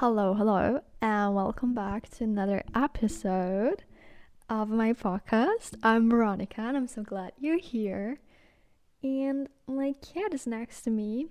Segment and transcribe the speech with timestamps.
[0.00, 3.84] Hello, hello, and welcome back to another episode
[4.48, 5.74] of my podcast.
[5.82, 8.18] I'm Veronica, and I'm so glad you're here.
[9.02, 11.26] And my cat is next to me,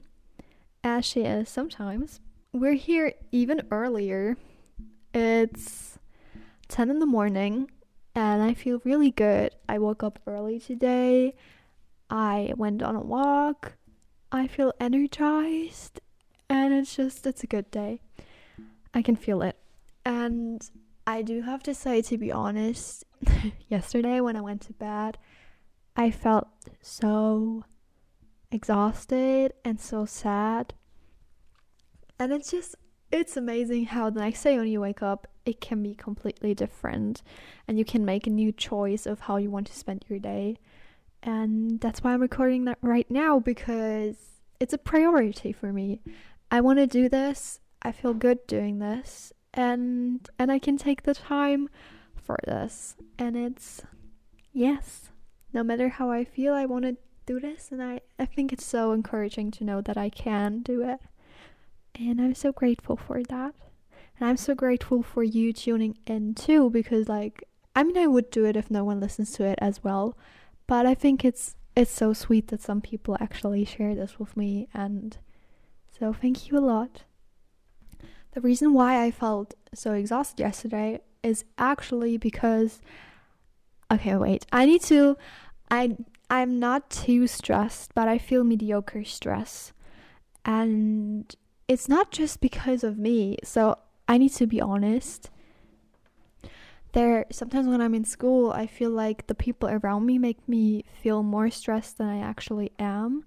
[0.84, 2.20] as she is sometimes.
[2.54, 4.38] We're here even earlier.
[5.16, 5.98] It's
[6.68, 7.72] 10 in the morning,
[8.14, 9.56] and I feel really good.
[9.68, 11.34] I woke up early today.
[12.08, 13.78] I went on a walk.
[14.32, 16.02] I feel energized,
[16.48, 18.02] and it's just, it's a good day.
[18.94, 19.58] I can feel it.
[20.06, 20.68] And
[21.06, 23.04] I do have to say, to be honest,
[23.68, 25.18] yesterday when I went to bed,
[25.96, 26.48] I felt
[26.82, 27.64] so
[28.52, 30.74] exhausted and so sad.
[32.20, 32.76] And it's just,
[33.12, 37.22] it's amazing how the next day when you wake up, it can be completely different.
[37.68, 40.58] And you can make a new choice of how you want to spend your day.
[41.22, 44.16] And that's why I'm recording that right now because
[44.60, 46.02] it's a priority for me.
[46.52, 51.04] I want to do this I feel good doing this and and I can take
[51.04, 51.70] the time
[52.16, 52.96] for this.
[53.18, 53.82] And it's
[54.54, 55.10] yes,
[55.54, 58.66] no matter how I feel I want to do this and I I think it's
[58.66, 61.00] so encouraging to know that I can do it.
[61.96, 63.56] And I'm so grateful for that.
[64.20, 67.44] And I'm so grateful for you tuning in too because like
[67.76, 70.18] I mean I would do it if no one listens to it as well,
[70.68, 74.68] but I think it's it's so sweet that some people actually share this with me
[74.74, 75.18] and
[75.98, 77.04] so thank you a lot.
[78.32, 82.82] The reason why I felt so exhausted yesterday is actually because
[83.92, 84.46] okay, wait.
[84.52, 85.18] I need to
[85.72, 85.98] I
[86.30, 89.74] I'm not too stressed, but I feel mediocre stress.
[90.46, 91.36] And
[91.68, 93.38] it's not just because of me.
[93.44, 93.78] So
[94.08, 95.30] I need to be honest.
[96.94, 100.86] There sometimes when I'm in school, I feel like the people around me make me
[101.02, 103.26] feel more stressed than I actually am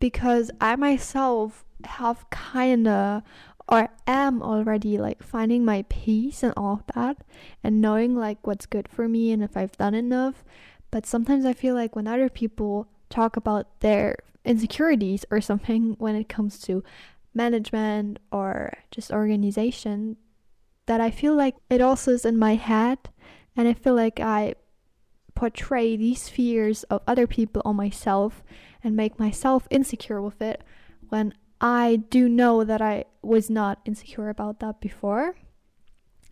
[0.00, 3.22] because I myself have kind of
[3.68, 7.18] or am already like finding my peace and all of that
[7.62, 10.42] and knowing like what's good for me and if I've done enough.
[10.90, 16.16] But sometimes I feel like when other people talk about their insecurities or something when
[16.16, 16.82] it comes to
[17.34, 20.16] management or just organization,
[20.86, 22.98] that I feel like it also is in my head
[23.54, 24.54] and I feel like I
[25.34, 28.42] portray these fears of other people on myself
[28.82, 30.64] and make myself insecure with it
[31.10, 35.34] when I do know that I was not insecure about that before.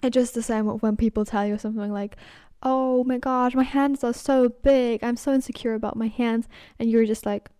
[0.03, 2.17] It's just the same when people tell you something like,
[2.63, 5.03] oh my gosh, my hands are so big.
[5.03, 6.49] I'm so insecure about my hands.
[6.79, 7.51] And you're just like,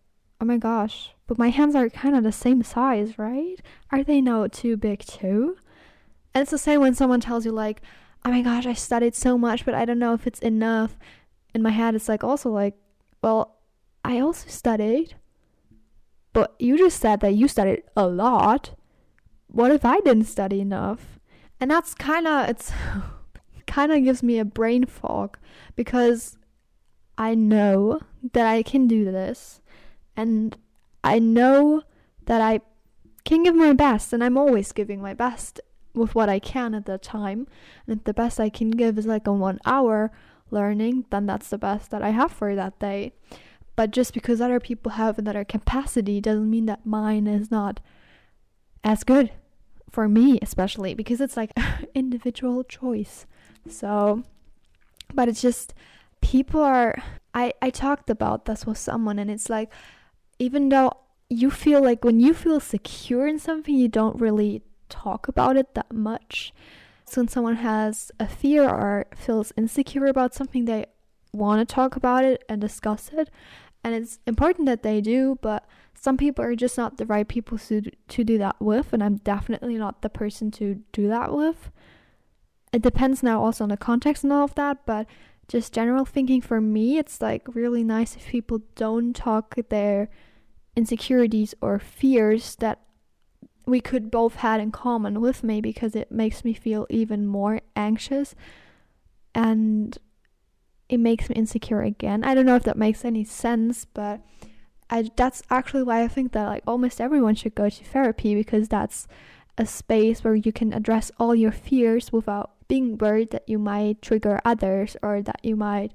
[0.41, 3.57] oh my gosh, but my hands are kind of the same size, right?
[3.91, 5.57] Are they not too big too?
[6.35, 7.81] And it's the same when someone tells you, like,
[8.25, 10.97] oh my gosh, I studied so much, but I don't know if it's enough.
[11.55, 12.75] In my head, it's like also like,
[13.23, 13.57] well,
[14.05, 15.15] I also studied
[16.37, 18.73] but you just said that you studied a lot.
[19.47, 21.19] What if I didn't study enough?
[21.59, 22.73] And that's kind of it's
[23.67, 25.39] kind of gives me a brain fog
[25.77, 26.37] because
[27.17, 28.01] I know
[28.35, 29.63] that I can do this
[30.15, 30.59] and
[31.03, 31.85] I know
[32.27, 32.61] that I
[33.25, 35.59] can give my best and I'm always giving my best
[35.95, 37.47] with what I can at the time.
[37.87, 40.13] And if the best I can give is like a 1 hour
[40.51, 43.15] learning, then that's the best that I have for that day.
[43.77, 47.81] But just because other people have another capacity doesn't mean that mine is not
[48.83, 49.31] as good
[49.91, 51.53] for me, especially because it's like
[51.95, 53.27] individual choice.
[53.69, 54.23] So,
[55.15, 55.75] but it's just
[56.21, 56.97] people are.
[57.35, 59.71] I I talked about this with someone, and it's like
[60.39, 60.93] even though
[61.29, 65.75] you feel like when you feel secure in something, you don't really talk about it
[65.75, 66.55] that much.
[67.05, 70.87] So when someone has a fear or feels insecure about something, they
[71.33, 73.31] want to talk about it and discuss it
[73.87, 75.65] and it's important that they do but
[75.95, 79.19] some people are just not the right people to to do that with and I'm
[79.19, 81.71] definitely not the person to do that with.
[82.73, 85.07] It depends now also on the context and all of that but
[85.49, 90.11] just general thinking for me it's like really nice if people don't talk their
[90.75, 92.81] insecurities or fears that
[93.67, 97.61] we could both had in common with me because it makes me feel even more
[97.75, 98.35] anxious.
[99.35, 99.97] And
[100.89, 102.25] it makes me insecure again.
[102.25, 104.21] I don't know if that makes any sense, but
[104.89, 108.69] I that's actually why I think that like almost everyone should go to therapy because
[108.69, 109.09] that's
[109.59, 114.03] a space where you can address all your fears without being worried that you might
[114.03, 115.93] trigger others or that you might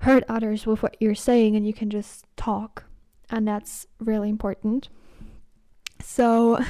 [0.00, 2.84] hurt others with what you're saying and you can just talk.
[3.30, 4.88] And that's really important.
[6.00, 6.60] So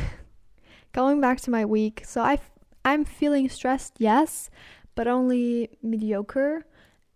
[0.92, 2.38] going back to my week, so I
[2.84, 4.50] I'm feeling stressed, yes,
[4.94, 6.64] but only mediocre.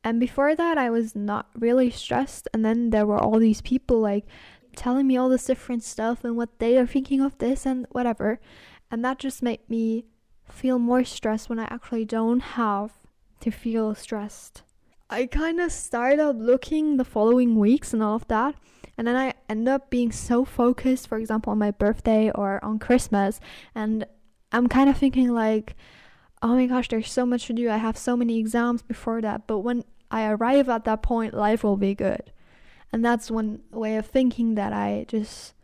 [0.04, 2.48] And before that, I was not really stressed.
[2.52, 4.26] And then there were all these people like
[4.74, 8.40] telling me all this different stuff and what they are thinking of this and whatever.
[8.90, 10.06] And that just made me
[10.48, 12.92] feel more stressed when I actually don't have
[13.40, 14.62] to feel stressed.
[15.08, 18.54] I kind of started looking the following weeks and all of that.
[18.96, 22.78] And then I end up being so focused, for example, on my birthday or on
[22.78, 23.40] Christmas.
[23.74, 24.06] And
[24.52, 25.76] I'm kind of thinking, like,
[26.42, 27.70] oh my gosh, there's so much to do.
[27.70, 29.46] I have so many exams before that.
[29.46, 32.32] But when I arrive at that point, life will be good.
[32.92, 35.54] And that's one way of thinking that I just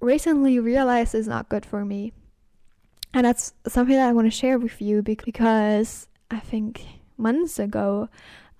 [0.00, 2.12] recently realized is not good for me.
[3.12, 6.84] And that's something that I want to share with you because I think
[7.16, 8.08] months ago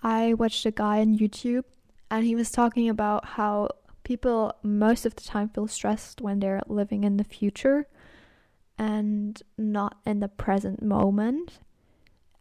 [0.03, 1.65] I watched a guy on YouTube
[2.11, 3.69] and he was talking about how
[4.03, 7.87] people most of the time feel stressed when they're living in the future
[8.79, 11.59] and not in the present moment.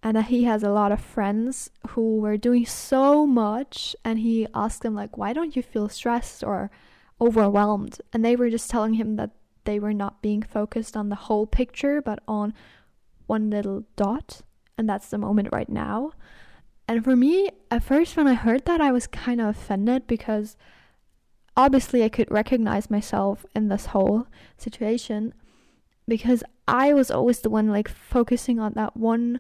[0.04, 4.48] And that he has a lot of friends who were doing so much, and he
[4.54, 6.70] asked them, like, why don't you feel stressed or
[7.20, 8.00] overwhelmed?
[8.14, 9.32] And they were just telling him that
[9.66, 12.54] they were not being focused on the whole picture, but on
[13.26, 14.42] one little dot,
[14.78, 16.12] and that's the moment right now.
[16.88, 20.56] And for me, at first, when I heard that, I was kind of offended because
[21.58, 25.34] obviously I could recognize myself in this whole situation
[26.08, 29.40] because I was always the one like focusing on that one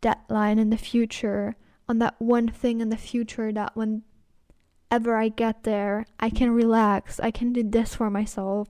[0.00, 1.56] deadline in the future,
[1.88, 7.20] on that one thing in the future that whenever I get there, I can relax,
[7.20, 8.68] I can do this for myself.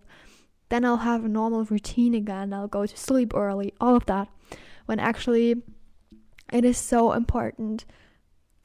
[0.68, 4.28] Then I'll have a normal routine again, I'll go to sleep early, all of that.
[4.86, 5.62] When actually,
[6.52, 7.84] it is so important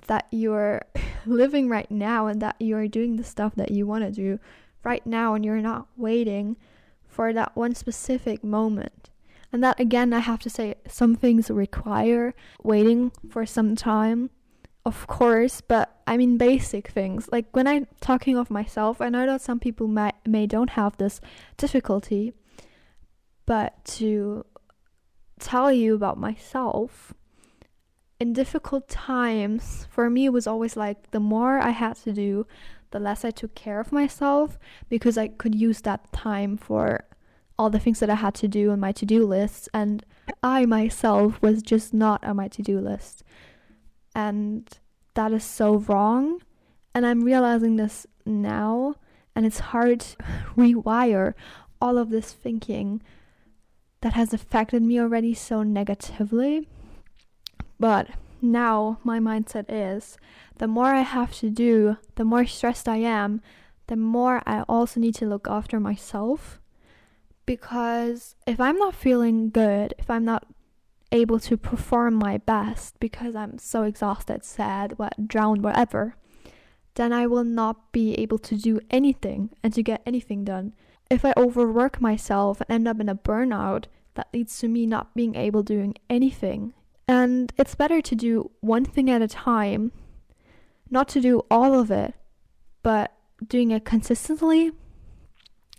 [0.07, 0.81] that you're
[1.25, 4.39] living right now and that you're doing the stuff that you want to do
[4.83, 6.57] right now and you're not waiting
[7.15, 9.09] for that one specific moment.
[9.53, 14.31] And that again, I have to say, some things require waiting for some time,
[14.85, 17.29] of course, but I mean basic things.
[17.31, 20.97] Like when I'm talking of myself, I know that some people may, may don't have
[20.97, 21.21] this
[21.55, 22.33] difficulty,
[23.45, 24.45] but to
[25.39, 27.13] tell you about myself,
[28.19, 32.45] in difficult times, for me, it was always like the more I had to do,
[32.95, 34.57] the less I took care of myself
[34.87, 37.03] because I could use that time for
[37.59, 39.67] all the things that I had to do on my to do list.
[39.73, 40.05] And
[40.41, 43.21] I myself was just not on my to do list.
[44.15, 44.69] And
[45.15, 46.41] that is so wrong.
[46.93, 48.95] And I'm realizing this now.
[49.35, 50.17] And it's hard to
[50.55, 51.33] rewire
[51.81, 53.01] all of this thinking
[53.99, 56.69] that has affected me already so negatively
[57.79, 58.07] but
[58.51, 60.17] now my mindset is
[60.57, 63.41] the more I have to do, the more stressed I am,
[63.87, 66.59] the more I also need to look after myself.
[67.45, 70.47] Because if I'm not feeling good, if I'm not
[71.11, 76.15] able to perform my best because I'm so exhausted, sad, what, drowned, whatever,
[76.95, 80.73] then I will not be able to do anything and to get anything done.
[81.09, 85.13] If I overwork myself and end up in a burnout, that leads to me not
[85.13, 86.73] being able doing anything
[87.07, 89.91] and it's better to do one thing at a time,
[90.89, 92.15] not to do all of it,
[92.81, 93.13] but
[93.47, 94.71] doing it consistently.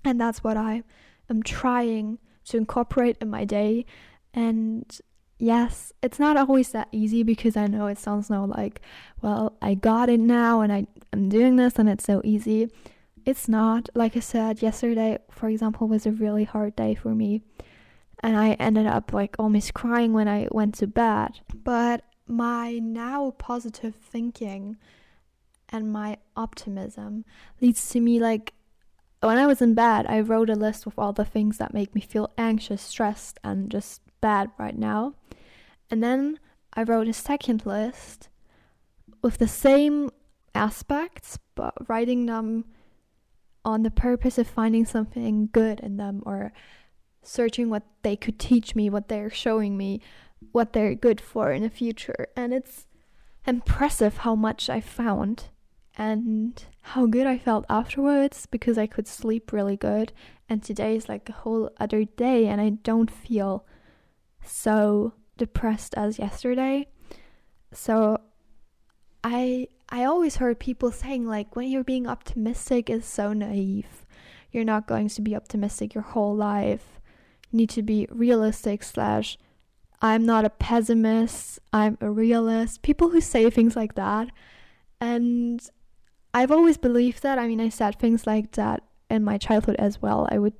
[0.04, 0.84] And that's what I
[1.28, 3.86] am trying to incorporate in my day.
[4.32, 4.98] And
[5.38, 8.80] yes, it's not always that easy because I know it sounds now like,
[9.20, 12.70] well, I got it now and I am doing this and it's so easy.
[13.24, 13.88] It's not.
[13.96, 17.42] Like I said, yesterday, for example, was a really hard day for me
[18.22, 21.40] and I ended up like almost crying when I went to bed.
[21.54, 24.76] But my now positive thinking
[25.68, 27.24] and my optimism
[27.60, 28.54] leads to me like
[29.20, 31.94] when I was in bed, I wrote a list with all the things that make
[31.94, 35.14] me feel anxious, stressed, and just bad right now.
[35.90, 36.38] And then
[36.74, 38.28] I wrote a second list
[39.22, 40.10] with the same
[40.54, 42.66] aspects, but writing them
[43.64, 46.52] on the purpose of finding something good in them or
[47.26, 50.00] searching what they could teach me, what they're showing me,
[50.52, 52.28] what they're good for in the future.
[52.36, 52.86] And it's
[53.46, 55.44] impressive how much I found
[55.98, 60.12] and how good I felt afterwards because I could sleep really good.
[60.48, 63.66] And today is like a whole other day, and I don't feel
[64.44, 66.86] so depressed as yesterday.
[67.72, 68.18] So
[69.24, 74.06] I I always heard people saying like when you're being optimistic is so naive.
[74.52, 77.00] You're not going to be optimistic your whole life
[77.52, 79.38] need to be realistic slash
[80.02, 82.82] I'm not a pessimist, I'm a realist.
[82.82, 84.28] People who say things like that.
[85.00, 85.66] And
[86.34, 87.38] I've always believed that.
[87.38, 90.28] I mean, I said things like that in my childhood as well.
[90.30, 90.52] I would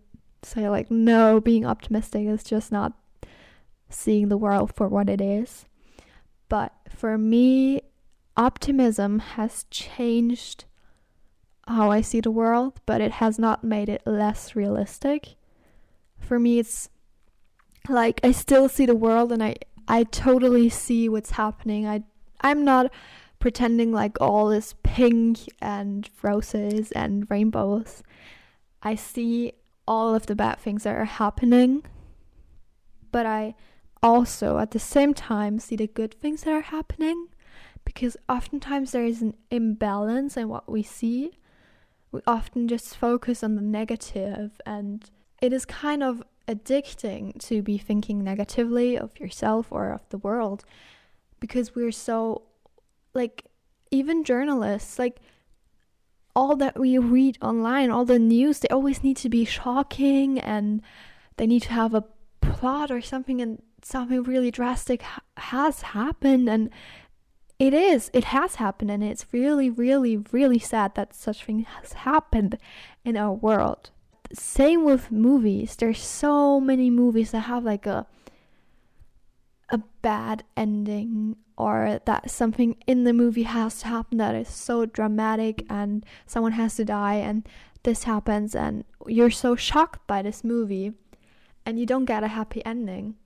[0.43, 2.93] say, like, no, being optimistic is just not
[3.91, 5.67] seeing the world for what it is.
[6.49, 7.83] But for me,
[8.37, 10.65] optimism has changed
[11.69, 15.35] how I see the world, but it has not made it less realistic
[16.27, 16.89] for me it's
[17.89, 19.57] like I still see the world and I
[19.89, 21.87] I totally see what's happening.
[21.87, 22.03] I
[22.41, 22.93] I'm not
[23.39, 28.03] pretending like all is pink and roses and rainbows.
[28.83, 29.53] I see
[29.87, 31.85] all of the bad things that are happening,
[33.13, 33.55] but I
[34.03, 37.29] also at the same time see the good things that are happening
[37.85, 41.39] because oftentimes there is an imbalance in what we see.
[42.13, 45.09] We often just focus on the negative, and
[45.41, 50.65] it is kind of addicting to be thinking negatively of yourself or of the world
[51.41, 52.43] because we're so
[53.15, 53.45] like
[53.91, 55.21] even journalists like
[56.35, 60.83] all that we read online all the news they always need to be shocking and
[61.37, 62.05] they need to have a
[62.41, 66.71] plot or something and something really drastic ha- has happened and
[67.59, 71.93] it is it has happened and it's really really really sad that such thing has
[71.95, 72.59] happened
[73.05, 73.91] in our world
[74.33, 75.77] same with movies.
[75.77, 78.07] There's so many movies that have like a
[79.69, 84.87] a bad ending or that something in the movie has to happen that is so
[84.87, 87.49] dramatic and someone has to die and
[87.83, 90.93] this happens and you're so shocked by this movie
[91.65, 93.17] and you don't get a happy ending.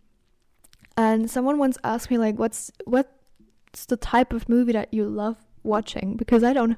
[0.97, 5.37] And someone once asked me like what's what's the type of movie that you love
[5.63, 6.77] watching because I don't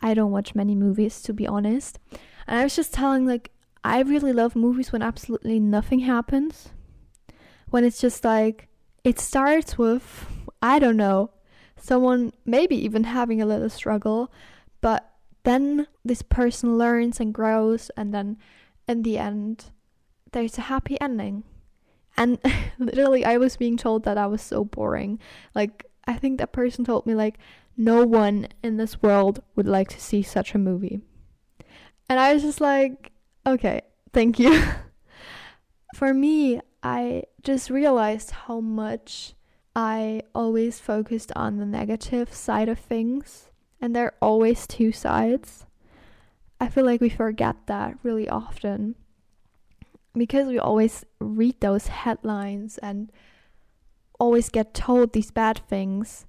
[0.00, 1.98] I don't watch many movies to be honest.
[2.46, 3.50] And I was just telling like
[3.84, 6.68] I really love movies when absolutely nothing happens.
[7.70, 8.68] When it's just like
[9.04, 10.26] it starts with
[10.60, 11.30] I don't know,
[11.76, 14.32] someone maybe even having a little struggle,
[14.80, 15.08] but
[15.44, 18.38] then this person learns and grows and then
[18.86, 19.70] in the end
[20.32, 21.44] there's a happy ending.
[22.16, 22.38] And
[22.78, 25.18] literally I was being told that I was so boring.
[25.54, 27.38] Like I think that person told me like
[27.76, 31.00] no one in this world would like to see such a movie.
[32.12, 33.10] And I was just like,
[33.46, 33.80] okay,
[34.12, 34.62] thank you.
[35.94, 39.32] For me, I just realized how much
[39.74, 43.48] I always focused on the negative side of things,
[43.80, 45.64] and there are always two sides.
[46.60, 48.94] I feel like we forget that really often
[50.12, 53.10] because we always read those headlines and
[54.20, 56.26] always get told these bad things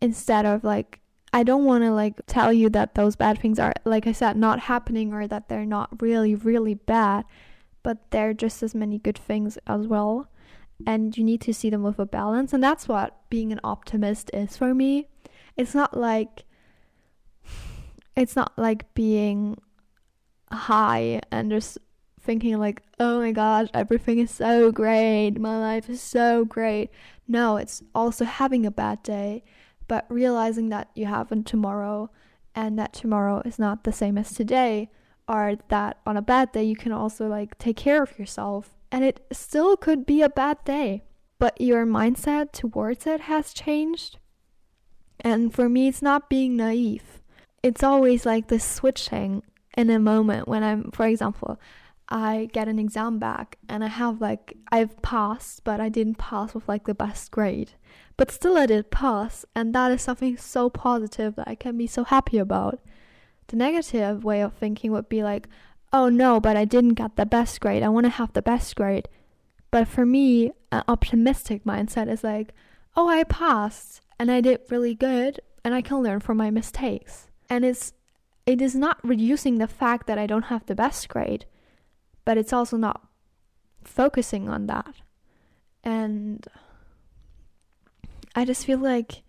[0.00, 1.01] instead of like
[1.32, 4.36] I don't want to like tell you that those bad things are like I said
[4.36, 7.24] not happening or that they're not really really bad,
[7.82, 10.28] but they're just as many good things as well.
[10.86, 14.30] And you need to see them with a balance and that's what being an optimist
[14.34, 15.08] is for me.
[15.56, 16.44] It's not like
[18.14, 19.56] it's not like being
[20.50, 21.78] high and just
[22.20, 25.40] thinking like, "Oh my gosh, everything is so great.
[25.40, 26.90] My life is so great."
[27.26, 29.44] No, it's also having a bad day
[29.92, 32.08] but realizing that you have a tomorrow
[32.54, 34.88] and that tomorrow is not the same as today
[35.28, 38.74] or that on a bad day you can also like take care of yourself.
[38.90, 41.02] And it still could be a bad day
[41.38, 44.16] but your mindset towards it has changed.
[45.20, 47.20] And for me it's not being naive.
[47.62, 49.42] It's always like this switching
[49.76, 51.58] in a moment when i'm for example
[52.08, 56.54] I get an exam back and I have like I've passed, but I didn't pass
[56.54, 57.72] with like the best grade.
[58.16, 61.86] But still I did pass, and that is something so positive that I can be
[61.86, 62.80] so happy about.
[63.48, 65.48] The negative way of thinking would be like,
[65.92, 67.82] oh no, but I didn't get the best grade.
[67.82, 69.08] I want to have the best grade.
[69.70, 72.52] But for me, an optimistic mindset is like,
[72.94, 77.28] oh, I passed and I did really good and I can learn from my mistakes.
[77.48, 77.94] And it's
[78.44, 81.46] it is not reducing the fact that I don't have the best grade
[82.24, 83.06] but it's also not
[83.84, 84.94] focusing on that.
[85.84, 86.46] And
[88.34, 89.22] I just feel like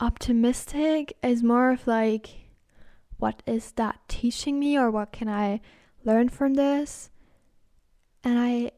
[0.00, 2.28] optimistic is more of like,
[3.18, 5.60] what is that teaching me, or what can I
[6.04, 7.10] learn from this?
[8.22, 8.72] And I,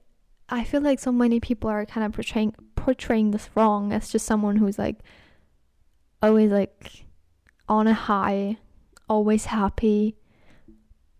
[0.48, 4.24] I feel like so many people are kind of portraying portraying this wrong as just
[4.24, 5.00] someone who's like
[6.22, 7.04] always like
[7.68, 8.58] on a high,
[9.08, 10.16] always happy,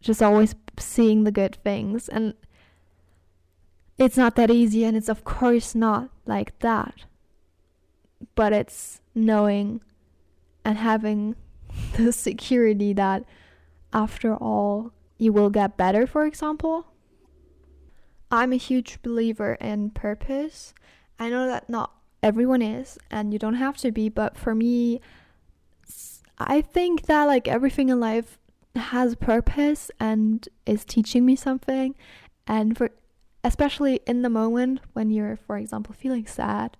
[0.01, 2.09] just always seeing the good things.
[2.09, 2.35] And
[3.99, 7.05] it's not that easy, and it's of course not like that.
[8.35, 9.81] But it's knowing
[10.65, 11.37] and having
[11.97, 13.25] the security that
[13.93, 16.87] after all, you will get better, for example.
[18.31, 20.75] I'm a huge believer in purpose.
[21.19, 21.93] I know that not
[22.23, 25.01] everyone is, and you don't have to be, but for me,
[26.39, 28.39] I think that like everything in life
[28.77, 31.95] has purpose and is teaching me something.
[32.47, 32.91] And for
[33.45, 36.77] especially in the moment when you're for example feeling sad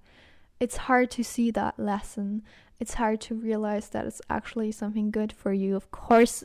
[0.59, 2.43] it's hard to see that lesson.
[2.81, 5.77] It's hard to realize that it's actually something good for you.
[5.77, 6.45] Of course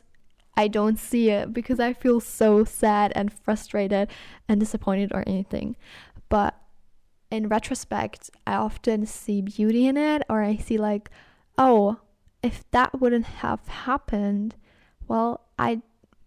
[0.56, 4.08] I don't see it because I feel so sad and frustrated
[4.48, 5.76] and disappointed or anything.
[6.28, 6.54] But
[7.30, 11.08] in retrospect, I often see beauty in it, or I see like,
[11.56, 12.00] oh,
[12.42, 14.54] if that wouldn't have happened,
[15.12, 15.82] well, I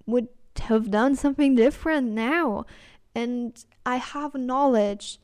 [0.06, 0.28] would
[0.60, 2.66] have done something different now.
[3.16, 5.18] And I have knowledge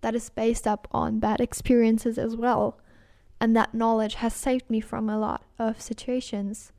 [0.00, 2.80] that is based up on bad experiences as well.
[3.40, 6.72] And that knowledge has saved me from a lot of situations.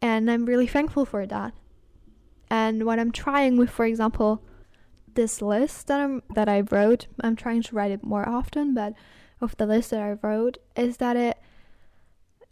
[0.00, 1.52] And I'm really thankful for that.
[2.48, 4.40] And what I'm trying with, for example,
[5.14, 8.92] this list that I'm that I wrote, I'm trying to write it more often, but
[9.40, 11.38] of the list that I wrote is that it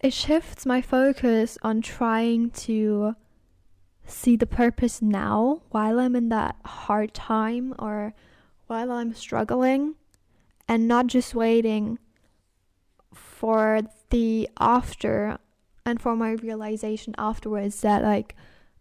[0.01, 3.15] it shifts my focus on trying to
[4.07, 8.15] see the purpose now while I'm in that hard time or
[8.67, 9.95] while I'm struggling
[10.69, 11.99] and not just waiting
[13.13, 15.39] for the after
[15.85, 18.37] and for my realization afterwards that like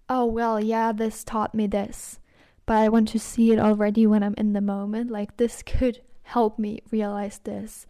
[0.09, 2.19] oh well yeah this taught me this
[2.65, 5.11] but I want to see it already when I'm in the moment.
[5.11, 7.85] Like, this could help me realize this.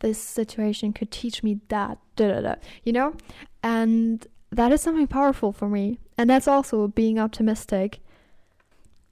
[0.00, 2.54] This situation could teach me that, da da da,
[2.84, 3.14] you know?
[3.62, 5.98] And that is something powerful for me.
[6.18, 8.00] And that's also being optimistic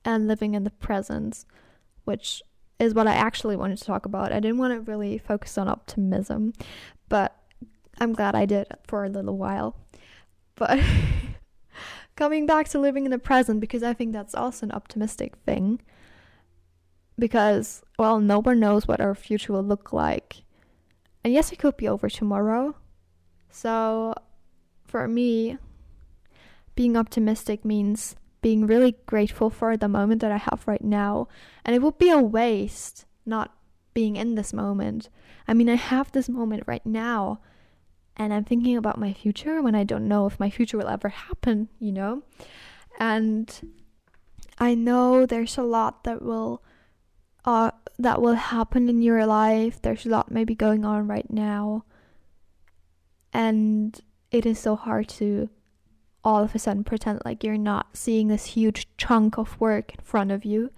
[0.05, 1.45] and living in the present,
[2.05, 2.43] which
[2.79, 4.33] is what I actually wanted to talk about.
[4.33, 6.53] I didn't want to really focus on optimism,
[7.09, 7.37] but
[7.99, 9.77] I'm glad I did for a little while.
[10.55, 10.81] But
[12.17, 15.81] coming back to living in the present because I think that's also an optimistic thing.
[17.19, 20.43] Because, well, no one knows what our future will look like.
[21.25, 22.77] And yes, it could be over tomorrow.
[23.51, 24.15] So,
[24.85, 25.59] for me,
[26.75, 31.29] being optimistic means being really grateful for the moment that I have right now.
[31.65, 33.55] And it would be a waste not
[33.95, 35.09] being in this moment.
[35.47, 37.41] I mean, I have this moment right now
[38.19, 41.09] and I'm thinking about my future when I don't know if my future will ever
[41.09, 42.23] happen, you know?
[42.99, 43.73] And
[44.59, 46.63] I know there's a lot that will
[47.49, 49.81] uh that will happen in your life.
[49.81, 51.85] There's a lot maybe going on right now.
[53.33, 53.99] And
[54.31, 55.49] it is so hard to
[56.23, 60.05] all of a sudden pretend like you're not seeing this huge chunk of work in
[60.05, 60.71] front of you,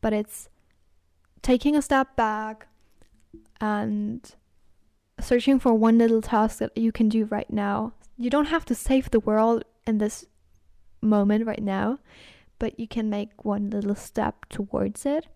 [0.00, 0.48] but it's
[1.42, 2.66] taking a step back
[3.60, 4.34] and
[5.20, 7.92] searching for one little task that you can do right now.
[8.18, 10.26] You don't have to save the world in this
[11.00, 11.98] moment right now,
[12.58, 15.26] but you can make one little step towards it.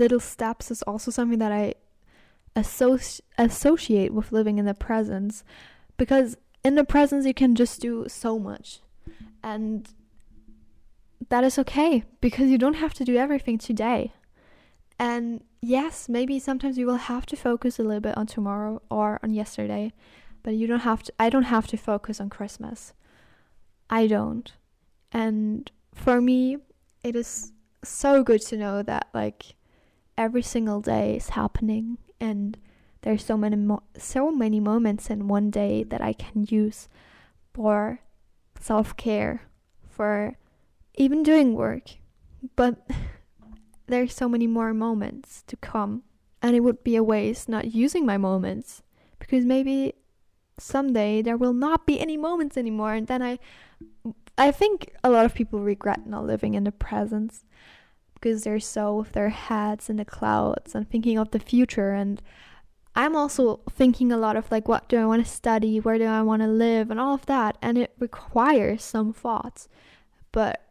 [0.00, 1.74] Little steps is also something that I
[2.56, 5.44] associ- associate with living in the presence
[5.96, 8.80] because in the presence you can just do so much
[9.42, 9.88] and
[11.28, 14.12] that is okay because you don't have to do everything today
[15.00, 19.18] and yes, maybe sometimes you will have to focus a little bit on tomorrow or
[19.22, 19.94] on yesterday,
[20.42, 22.92] but you don't have to I don't have to focus on Christmas.
[23.88, 24.52] I don't.
[25.10, 26.58] And for me,
[27.02, 29.54] it is so good to know that like
[30.20, 32.58] every single day is happening and
[33.00, 36.88] there's so many mo- so many moments in one day that I can use
[37.54, 38.00] for
[38.60, 39.48] self-care,
[39.88, 40.36] for
[40.94, 41.96] even doing work.
[42.54, 42.86] But
[43.86, 46.02] there's so many more moments to come.
[46.42, 48.82] And it would be a waste not using my moments
[49.18, 49.94] because maybe
[50.58, 53.38] someday there will not be any moments anymore and then I
[54.36, 57.44] I think a lot of people regret not living in the present
[58.20, 60.74] because they're so with their heads in the clouds.
[60.74, 62.20] And thinking of the future and
[62.94, 66.04] I'm also thinking a lot of like what do I want to study, where do
[66.04, 66.90] I want to live?
[66.90, 69.68] And all of that and it requires some thoughts.
[70.32, 70.62] But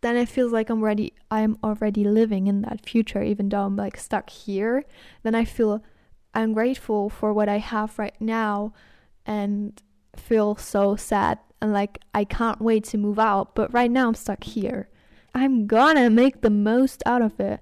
[0.00, 3.76] then it feels like I'm ready I'm already living in that future even though I'm
[3.76, 4.84] like stuck here.
[5.22, 5.82] Then I feel
[6.34, 8.72] I'm grateful for what I have right now
[9.26, 9.80] and
[10.16, 11.38] feel so sad.
[11.60, 14.88] And like I can't wait to move out but right now I'm stuck here
[15.38, 17.60] I'm gonna make the most out of it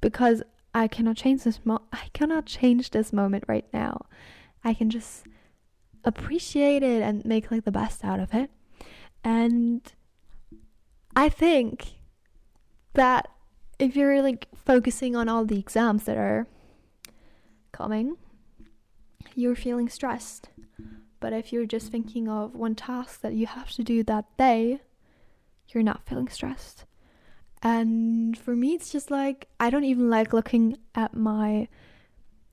[0.00, 0.42] because
[0.74, 4.06] I cannot change this mo- I cannot change this moment right now
[4.64, 5.26] I can just
[6.04, 8.50] appreciate it and make like the best out of it
[9.24, 9.80] and
[11.16, 11.94] I think
[12.94, 13.28] that
[13.78, 16.46] if you're like focusing on all the exams that are
[17.72, 18.16] coming,
[19.34, 20.48] you're feeling stressed.
[21.20, 24.80] But if you're just thinking of one task that you have to do that day,
[25.68, 26.84] you're not feeling stressed.
[27.62, 31.68] And for me, it's just like I don't even like looking at my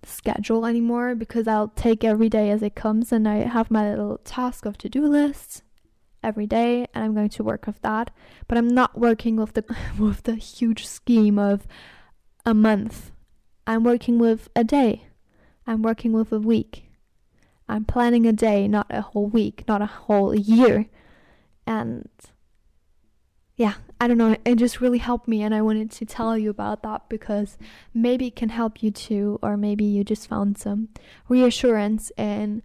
[0.03, 4.19] schedule anymore because I'll take every day as it comes and I have my little
[4.19, 5.63] task of to do lists
[6.23, 8.11] every day and I'm going to work with that.
[8.47, 9.63] But I'm not working with the
[9.99, 11.67] with the huge scheme of
[12.45, 13.11] a month.
[13.67, 15.07] I'm working with a day.
[15.67, 16.83] I'm working with a week.
[17.67, 20.85] I'm planning a day, not a whole week, not a whole year.
[21.65, 22.07] And
[23.55, 26.51] yeah, I don't know, it just really helped me, and I wanted to tell you
[26.51, 27.57] about that because
[27.91, 30.89] maybe it can help you too, or maybe you just found some
[31.27, 32.61] reassurance in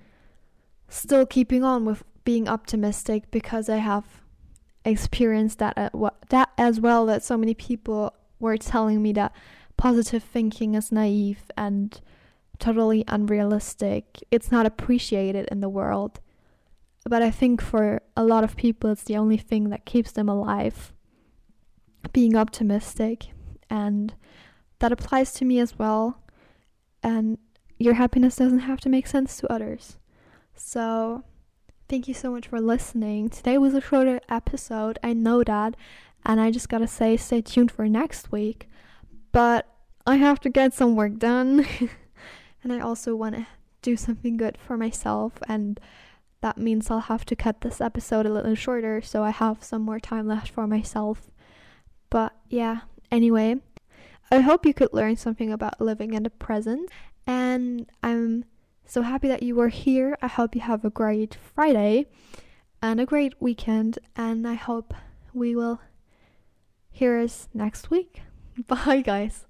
[0.90, 4.04] still keeping on with being optimistic because I have
[4.84, 5.94] experienced that at,
[6.28, 9.32] that as well that so many people were telling me that
[9.78, 12.02] positive thinking is naive and
[12.58, 14.22] totally unrealistic.
[14.30, 16.20] It's not appreciated in the world.
[17.08, 20.28] But I think for a lot of people, it's the only thing that keeps them
[20.28, 20.92] alive.
[22.12, 23.28] Being optimistic.
[23.68, 24.14] And
[24.78, 26.22] that applies to me as well.
[27.02, 27.38] And
[27.78, 29.98] your happiness doesn't have to make sense to others.
[30.54, 31.24] So,
[31.88, 33.30] thank you so much for listening.
[33.30, 34.98] Today was a shorter episode.
[35.02, 35.76] I know that.
[36.24, 38.68] And I just gotta say, stay tuned for next week.
[39.32, 39.66] But
[40.06, 41.66] I have to get some work done.
[42.62, 43.46] and I also want to
[43.82, 45.80] do something good for myself and
[46.40, 49.82] that means I'll have to cut this episode a little shorter so I have some
[49.82, 51.30] more time left for myself.
[52.10, 53.56] But yeah, anyway,
[54.30, 56.90] I hope you could learn something about living in the present
[57.26, 58.44] and I'm
[58.84, 60.18] so happy that you were here.
[60.20, 62.06] I hope you have a great Friday
[62.82, 64.92] and a great weekend and I hope
[65.32, 65.80] we will
[66.90, 68.22] hear us next week.
[68.66, 69.46] Bye guys.